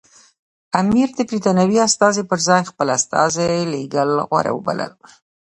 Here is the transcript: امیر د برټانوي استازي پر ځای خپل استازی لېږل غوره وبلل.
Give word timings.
امیر 0.81 1.09
د 1.15 1.19
برټانوي 1.29 1.77
استازي 1.87 2.23
پر 2.29 2.39
ځای 2.47 2.61
خپل 2.69 2.87
استازی 2.97 3.51
لېږل 3.71 4.09
غوره 4.29 4.51
وبلل. 4.55 4.91